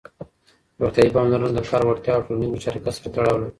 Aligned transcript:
روغتيايي 0.81 1.13
پاملرنه 1.15 1.51
د 1.55 1.59
کار 1.69 1.81
وړتيا 1.85 2.11
او 2.15 2.25
ټولنيز 2.25 2.49
مشارکت 2.55 2.93
سره 2.97 3.09
تړاو 3.15 3.35
لري. 3.41 3.49